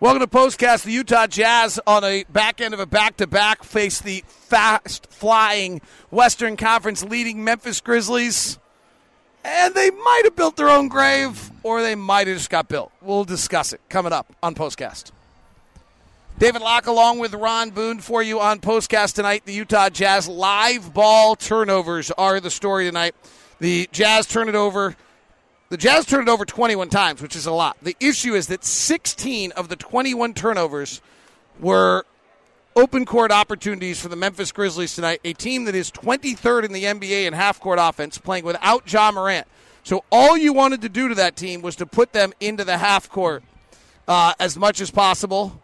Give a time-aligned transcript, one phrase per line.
[0.00, 0.82] Welcome to Postcast.
[0.82, 5.06] The Utah Jazz on a back end of a back to back face the fast
[5.06, 8.58] flying Western Conference leading Memphis Grizzlies.
[9.44, 12.90] And they might have built their own grave, or they might have just got built.
[13.00, 15.12] We'll discuss it coming up on Postcast.
[16.40, 19.44] David Locke along with Ron Boone for you on Postcast tonight.
[19.44, 23.14] The Utah Jazz live ball turnovers are the story tonight.
[23.60, 24.96] The Jazz turn it over
[25.70, 27.76] the Jazz turned it over 21 times, which is a lot.
[27.82, 31.00] The issue is that 16 of the 21 turnovers
[31.58, 32.04] were
[32.76, 36.84] open court opportunities for the Memphis Grizzlies tonight, a team that is 23rd in the
[36.84, 39.46] NBA in half court offense, playing without Ja Morant.
[39.84, 42.78] So all you wanted to do to that team was to put them into the
[42.78, 43.44] half court
[44.08, 45.60] uh, as much as possible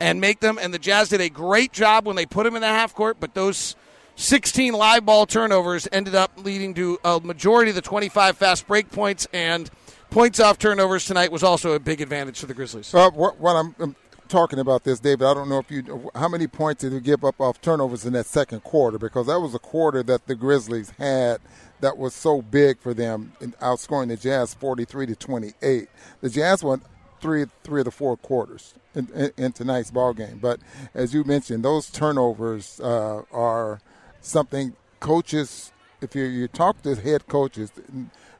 [0.00, 0.58] and make them.
[0.60, 3.18] And the Jazz did a great job when they put them in the half court,
[3.20, 3.76] but those
[4.16, 8.90] 16 live ball turnovers ended up leading to a majority of the 25 fast break
[8.90, 9.70] points and
[10.10, 12.94] points off turnovers tonight was also a big advantage for the Grizzlies.
[12.94, 13.96] Uh, what, what I'm, I'm,
[14.28, 17.24] talking about this, David, I don't know if you how many points did you give
[17.24, 20.90] up off turnovers in that second quarter because that was a quarter that the Grizzlies
[20.98, 21.40] had
[21.80, 25.88] that was so big for them, outscoring the Jazz 43 to 28.
[26.22, 26.82] The Jazz won
[27.20, 30.58] three three of the four quarters in, in, in tonight's ball game, but
[30.92, 33.80] as you mentioned, those turnovers uh, are
[34.26, 37.72] something coaches, if you, you talk to head coaches,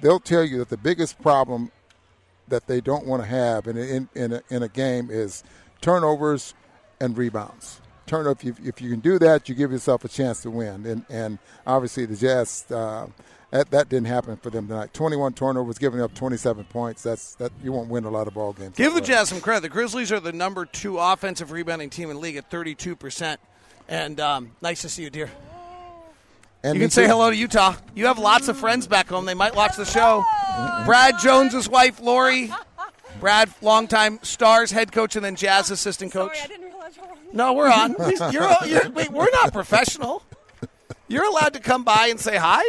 [0.00, 1.70] they'll tell you that the biggest problem
[2.48, 5.42] that they don't want to have in, in, in, a, in a game is
[5.80, 6.54] turnovers
[7.00, 7.80] and rebounds.
[8.06, 10.84] Turn if you, if you can do that, you give yourself a chance to win.
[10.84, 13.06] And, and obviously, the Jazz, uh,
[13.52, 14.92] that, that didn't happen for them tonight.
[14.92, 17.04] 21 turnovers, giving up 27 points.
[17.04, 18.76] That's that you won't win a lot of ball games.
[18.76, 19.62] Give the Jazz some credit.
[19.62, 23.40] The Grizzlies are the number two offensive rebounding team in the league at 32 percent.
[23.88, 25.30] And um, nice to see you, dear.
[26.62, 27.74] And you can say hello to Utah.
[27.94, 29.24] You have lots of friends back home.
[29.24, 30.22] They might watch the show.
[30.84, 32.52] Brad Jones's wife, Lori.
[33.18, 36.36] Brad, longtime Stars head coach and then Jazz assistant coach.
[36.36, 37.18] Sorry, I didn't realize you were on.
[37.32, 37.94] No, we're on.
[38.32, 40.22] You're, you're, wait, we're not professional.
[41.08, 42.62] You're allowed to come by and say hi.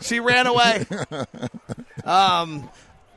[0.00, 0.86] She ran away.
[2.04, 2.68] Um,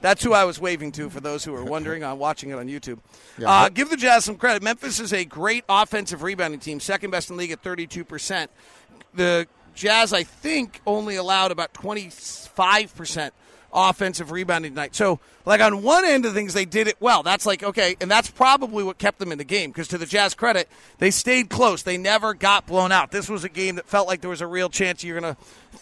[0.02, 2.04] that's who I was waving to for those who are wondering.
[2.04, 3.00] I'm watching it on YouTube.
[3.38, 4.62] Yeah, uh, give the Jazz some credit.
[4.62, 8.48] Memphis is a great offensive rebounding team, second best in the league at 32%.
[9.14, 13.32] The Jazz, I think, only allowed about 25%
[13.74, 14.96] offensive rebounding tonight.
[14.96, 17.24] So, like on one end of things, they did it well.
[17.24, 19.72] That's like okay, and that's probably what kept them in the game.
[19.72, 21.84] Because to the Jazz credit, they stayed close.
[21.84, 23.12] They never got blown out.
[23.12, 25.38] This was a game that felt like there was a real chance you're gonna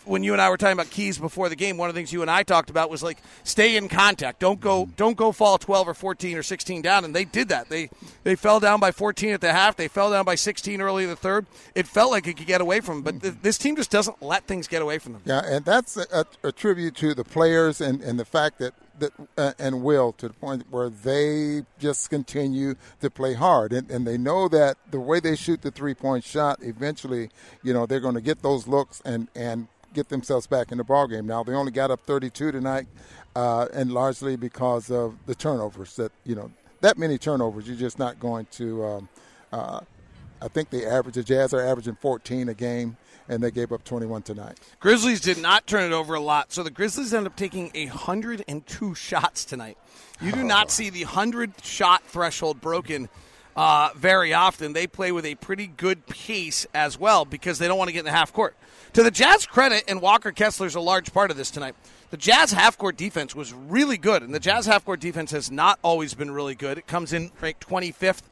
[0.06, 2.12] when you and I were talking about keys before the game, one of the things
[2.14, 4.40] you and I talked about was like stay in contact.
[4.40, 7.70] Don't go don't go fall 12 or 14 or 16 down and they did that.
[7.70, 7.90] They
[8.24, 9.76] they fell down by 14 at the half.
[9.76, 11.46] They fell down by 16 early in the third.
[11.76, 14.22] It felt like it could get away from them, but th- this team just doesn't
[14.22, 15.22] let things get away from them.
[15.26, 19.12] Yeah, and that's a, a tribute to the players and, and the fact that that
[19.38, 24.08] uh, and will to the point where they just continue to play hard and, and
[24.08, 27.30] they know that the way they shoot the three point shot eventually
[27.62, 30.84] you know they're going to get those looks and and get themselves back in the
[30.84, 31.28] ball game.
[31.28, 32.88] Now they only got up 32 tonight,
[33.36, 35.96] uh, and largely because of the turnovers.
[35.96, 36.52] That you know
[36.82, 38.86] that many turnovers, you're just not going to.
[38.86, 39.10] Um,
[39.52, 39.82] uh,
[40.42, 42.98] I think they average the Jazz are averaging 14 a game,
[43.30, 44.60] and they gave up 21 tonight.
[44.80, 48.96] Grizzlies did not turn it over a lot, so the Grizzlies end up taking 102
[48.96, 49.78] shots tonight.
[50.20, 53.08] You do not see the 100 shot threshold broken
[53.56, 54.74] uh, very often.
[54.74, 58.00] They play with a pretty good pace as well because they don't want to get
[58.00, 58.56] in the half court.
[58.94, 61.76] To the Jazz credit, and Walker Kessler's a large part of this tonight.
[62.10, 65.50] The Jazz half court defense was really good, and the Jazz half court defense has
[65.50, 66.78] not always been really good.
[66.78, 68.24] It comes in ranked 25th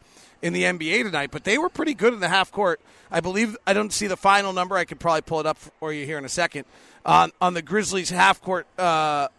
[0.42, 2.80] in the NBA tonight, but they were pretty good in the half court.
[3.12, 4.76] I believe I don't see the final number.
[4.76, 6.66] I could probably pull it up for you here in a second.
[7.06, 9.30] On on the Grizzlies half court uh,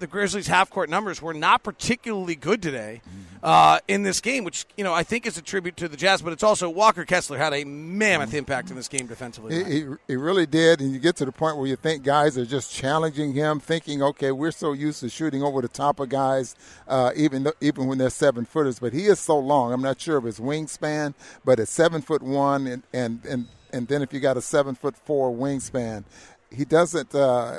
[0.00, 3.02] the Grizzlies' half court numbers were not particularly good today
[3.42, 6.22] uh, in this game, which you know I think is a tribute to the Jazz,
[6.22, 9.62] but it's also Walker Kessler had a mammoth impact in this game defensively.
[9.62, 12.36] He, he, he, really did, and you get to the point where you think guys
[12.36, 16.08] are just challenging him, thinking, okay, we're so used to shooting over the top of
[16.08, 16.56] guys,
[16.88, 19.72] uh, even though, even when they're seven footers, but he is so long.
[19.72, 21.14] I'm not sure of his wingspan,
[21.44, 24.74] but at seven foot one, and and and, and then if you got a seven
[24.74, 26.04] foot four wingspan,
[26.50, 27.14] he doesn't.
[27.14, 27.58] Uh,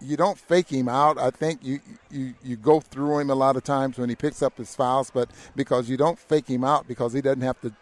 [0.00, 1.18] you don't fake him out.
[1.18, 1.80] I think you,
[2.10, 5.10] you you go through him a lot of times when he picks up his fouls,
[5.10, 7.72] but because you don't fake him out because he doesn't have to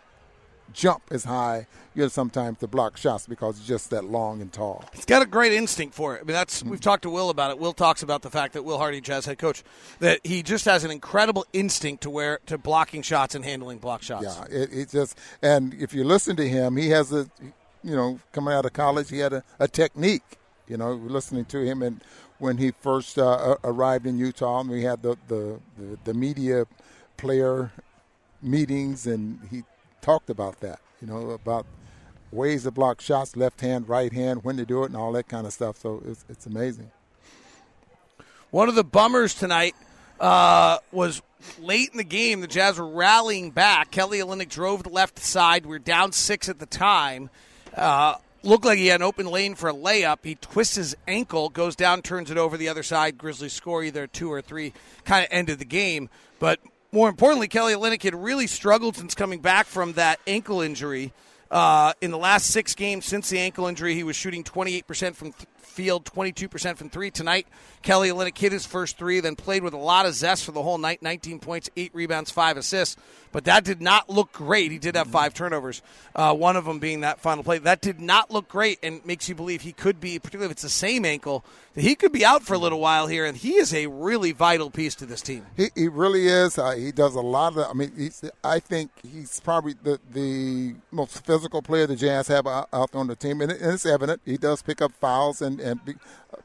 [0.73, 4.52] jump as high, you know, sometimes to block shots because he's just that long and
[4.52, 4.85] tall.
[4.93, 6.20] He's got a great instinct for it.
[6.20, 6.70] I mean, that's mm-hmm.
[6.70, 7.58] we've talked to Will about it.
[7.58, 9.62] Will talks about the fact that Will Hardy, Jazz head coach,
[9.99, 14.02] that he just has an incredible instinct to where to blocking shots and handling block
[14.02, 14.25] shots.
[14.25, 17.29] Yeah, it, it just and if you listen to him, he has a,
[17.82, 20.38] you know, coming out of college, he had a, a technique
[20.70, 22.00] you know, listening to him and
[22.38, 26.67] when he first uh, arrived in Utah, and we had the, the, the, the media
[27.19, 27.70] player
[28.40, 29.62] meetings, and he
[30.00, 30.81] talked about that.
[31.02, 31.67] You know about
[32.32, 35.28] ways to block shots, left hand, right hand, when to do it, and all that
[35.28, 35.76] kind of stuff.
[35.76, 36.90] So it's, it's amazing.
[38.50, 39.75] One of the bummers tonight
[40.19, 41.20] uh, was
[41.61, 42.40] late in the game.
[42.40, 43.90] The Jazz were rallying back.
[43.90, 45.66] Kelly Olynyk drove the left side.
[45.66, 47.31] We are down six at the time.
[47.75, 50.19] Uh, looked like he had an open lane for a layup.
[50.22, 53.19] He twists his ankle, goes down, turns it over the other side.
[53.19, 54.72] Grizzlies score either two or three,
[55.04, 56.08] kind of ended the game.
[56.38, 56.60] But
[56.92, 61.12] more importantly, Kelly Olynyk had really struggled since coming back from that ankle injury.
[61.50, 65.32] Uh, in the last six games since the ankle injury, he was shooting 28% from
[65.32, 67.10] th- field, 22% from three.
[67.10, 67.46] Tonight,
[67.82, 70.62] Kelly Olynyk hit his first three, then played with a lot of zest for the
[70.62, 72.96] whole night 19 points, 8 rebounds, 5 assists.
[73.32, 74.72] But that did not look great.
[74.72, 75.82] He did have five turnovers,
[76.16, 77.58] uh, one of them being that final play.
[77.58, 80.62] That did not look great and makes you believe he could be, particularly if it's
[80.62, 83.24] the same ankle, that he could be out for a little while here.
[83.24, 85.46] And he is a really vital piece to this team.
[85.56, 86.58] He, he really is.
[86.58, 87.70] Uh, he does a lot of.
[87.70, 88.10] I mean,
[88.42, 93.06] I think he's probably the the most physical player the Jazz have out, out on
[93.06, 94.22] the team, and it's evident.
[94.24, 95.94] He does pick up fouls and and be,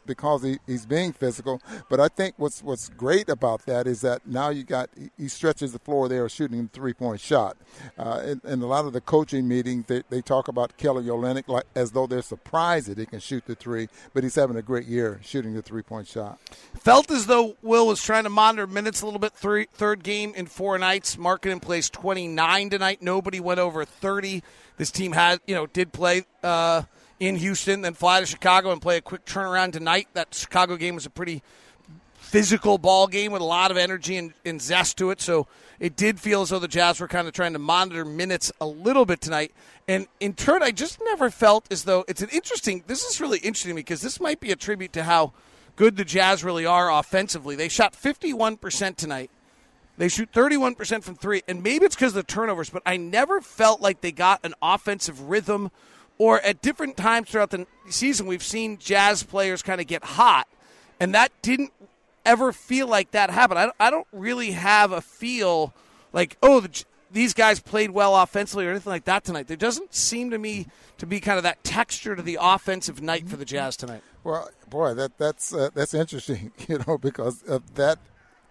[0.05, 1.61] because he, he's being physical.
[1.89, 5.73] But I think what's what's great about that is that now you got he stretches
[5.73, 7.57] the floor there shooting three point shot.
[7.97, 11.47] Uh, in, in, a lot of the coaching meetings, they, they talk about Kelly Olynyk
[11.47, 14.61] like as though they're surprised that he can shoot the three, but he's having a
[14.61, 16.39] great year shooting the three point shot.
[16.79, 19.33] Felt as though Will was trying to monitor minutes a little bit.
[19.33, 21.15] Three, third game in four nights.
[21.15, 23.01] Markkanen plays 29 tonight.
[23.01, 24.43] Nobody went over 30.
[24.77, 26.23] This team had, you know, did play.
[26.43, 26.83] Uh,
[27.19, 30.07] in Houston, then fly to Chicago and play a quick turnaround tonight.
[30.13, 31.43] That Chicago game was a pretty
[32.13, 35.21] physical ball game with a lot of energy and, and, zest to it.
[35.21, 35.47] So
[35.79, 38.65] it did feel as though the Jazz were kind of trying to monitor minutes a
[38.65, 39.51] little bit tonight.
[39.87, 42.83] And in turn, I just never felt as though it's an interesting.
[42.87, 45.33] This is really interesting because this might be a tribute to how
[45.75, 47.55] good the Jazz really are offensively.
[47.55, 49.29] They shot 51% tonight.
[49.97, 53.39] They shoot 31% from three, and maybe it's because of the turnovers, but I never
[53.39, 55.71] felt like they got an offensive rhythm
[56.17, 60.47] or at different times throughout the season, we've seen Jazz players kind of get hot,
[60.99, 61.71] and that didn't
[62.25, 63.59] ever feel like that happened.
[63.59, 65.73] I don't, I don't really have a feel
[66.13, 69.47] like, oh, the, these guys played well offensively or anything like that tonight.
[69.47, 70.67] There doesn't seem to me
[70.97, 74.01] to be kind of that texture to the offensive night for the Jazz tonight.
[74.23, 77.43] Well, boy, that that's uh, that's interesting, you know, because
[77.75, 77.99] that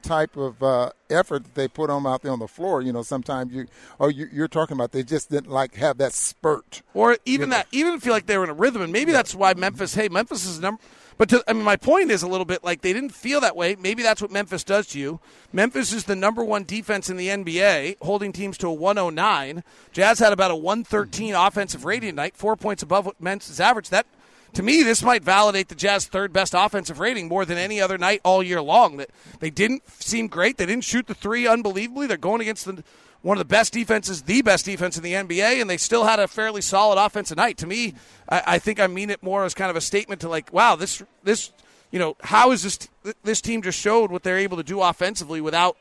[0.04, 2.82] type of uh, effort that they put them out there on the floor.
[2.82, 3.66] You know, sometimes you
[3.98, 7.72] or you, are talking about they just didn't like have that spurt, or even that,
[7.72, 7.78] know.
[7.78, 9.18] even feel like they were in a rhythm, and maybe yeah.
[9.18, 9.94] that's why Memphis.
[9.94, 10.80] Hey, Memphis is number.
[11.16, 13.56] But to, I mean, my point is a little bit like they didn't feel that
[13.56, 13.76] way.
[13.76, 15.20] Maybe that's what Memphis does to you.
[15.52, 19.62] Memphis is the number one defense in the NBA, holding teams to a 109.
[19.92, 23.90] Jazz had about a 113 offensive rating tonight, four points above what Memphis average.
[23.90, 24.06] That
[24.54, 27.98] to me, this might validate the Jazz third best offensive rating more than any other
[27.98, 28.96] night all year long.
[28.96, 29.10] That
[29.40, 30.56] they didn't seem great.
[30.56, 32.06] They didn't shoot the three unbelievably.
[32.06, 32.82] They're going against the,
[33.22, 36.18] one of the best defenses, the best defense in the NBA, and they still had
[36.18, 37.58] a fairly solid offensive night.
[37.58, 37.94] To me,
[38.28, 40.76] I, I think I mean it more as kind of a statement to like, wow,
[40.76, 41.52] this this
[41.90, 42.88] you know, how is this
[43.22, 45.76] this team just showed what they're able to do offensively without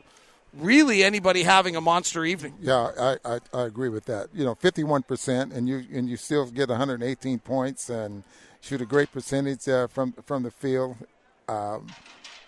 [0.53, 2.53] really anybody having a monster evening.
[2.61, 4.27] Yeah, I, I, I agree with that.
[4.33, 7.89] You know, fifty one percent, and you and you still get one hundred eighteen points
[7.89, 8.23] and
[8.63, 10.95] shoot a great percentage uh, from from the field,
[11.47, 11.87] um,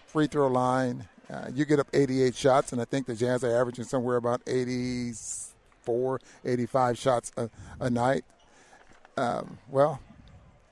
[0.07, 1.07] free throw line.
[1.29, 4.41] Uh, you get up 88 shots, and I think the Jazz are averaging somewhere about
[4.45, 8.24] 84, 85 shots a, a night.
[9.17, 10.00] Um, well,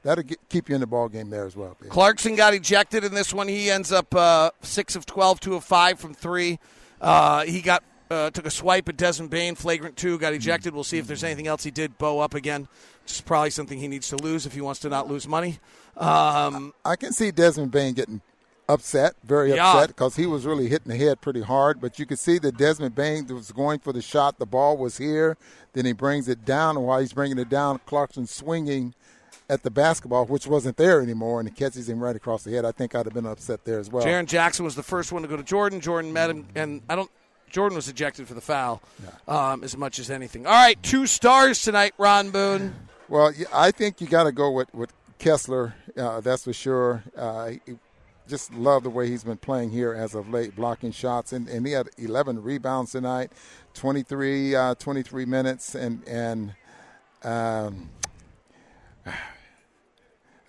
[0.04, 1.76] that'll get, keep you in the ball game there as well.
[1.80, 1.90] Baby.
[1.90, 3.48] Clarkson got ejected in this one.
[3.48, 6.60] He ends up uh, six of 12, two of five from three.
[7.02, 10.76] Uh, he got uh, took a swipe at Desmond Bane, flagrant two, got ejected.
[10.76, 11.98] We'll see if there's anything else he did.
[11.98, 12.68] Bow up again.
[13.04, 15.60] It's probably something he needs to lose if he wants to not lose money.
[15.98, 18.22] Um, I can see Desmond Bane getting
[18.68, 19.72] upset, very yeah.
[19.72, 21.82] upset, because he was really hitting the head pretty hard.
[21.82, 24.40] But you could see that Desmond Bane was going for the shot.
[24.40, 25.38] The ball was here.
[25.74, 28.94] Then he brings it down, and while he's bringing it down, Clarkson swinging
[29.50, 32.64] at the basketball, which wasn't there anymore, and he catches him right across the head.
[32.64, 34.06] I think I'd have been upset there as well.
[34.06, 35.82] Jaren Jackson was the first one to go to Jordan.
[35.82, 37.12] Jordan met him, and I don't
[37.54, 39.52] Jordan was ejected for the foul yeah.
[39.52, 40.48] um, as much as anything.
[40.48, 42.74] All right, two stars tonight, Ron Boone.
[43.10, 47.04] Well, I think you got to go with, with Kessler, uh, that's for sure.
[47.16, 47.52] Uh,
[48.28, 51.34] just love the way he's been playing here as of late, blocking shots.
[51.34, 53.32] And, and he had 11 rebounds tonight,
[53.74, 55.76] 23, uh, 23 minutes.
[55.76, 56.56] And, and
[57.24, 57.90] um,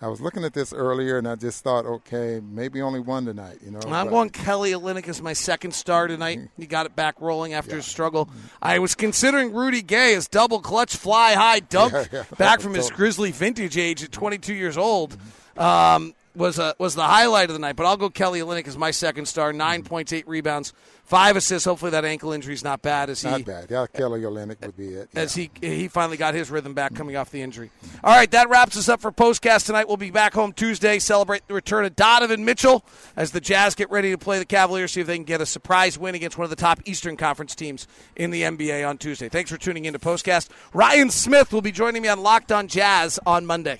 [0.01, 3.59] I was looking at this earlier, and I just thought, okay, maybe only one tonight.
[3.63, 6.39] You know, I'm going Kelly Olynyk as my second star tonight.
[6.39, 6.61] Mm-hmm.
[6.61, 7.77] He got it back rolling after yeah.
[7.77, 8.29] his struggle.
[8.61, 12.23] I was considering Rudy Gay as double clutch, fly high dunk yeah, yeah.
[12.37, 15.15] back from his Grizzly vintage age at 22 years old.
[15.55, 18.77] Um, was a, was the highlight of the night, but I'll go Kelly Olynyk as
[18.77, 19.53] my second star.
[19.53, 19.87] 9 mm-hmm.
[19.87, 20.73] points, eight rebounds,
[21.05, 21.65] Five assists.
[21.65, 23.11] Hopefully that ankle injury is not bad.
[23.11, 23.67] As he Not bad.
[23.69, 25.09] Yeah, Kelly Olynyk would be it.
[25.15, 27.69] as he he finally got his rhythm back coming off the injury.
[28.03, 29.87] All right, that wraps us up for postcast tonight.
[29.87, 32.83] We'll be back home Tuesday, celebrate the return of Donovan Mitchell
[33.15, 35.45] as the Jazz get ready to play the Cavaliers, see if they can get a
[35.45, 39.29] surprise win against one of the top Eastern Conference teams in the NBA on Tuesday.
[39.29, 40.49] Thanks for tuning in to postcast.
[40.73, 43.79] Ryan Smith will be joining me on Locked On Jazz on Monday.